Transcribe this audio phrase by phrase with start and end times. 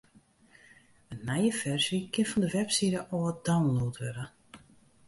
[1.13, 4.25] In nije ferzje kin fan de webside ôf download wurde.